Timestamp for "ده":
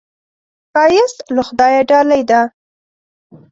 2.29-2.41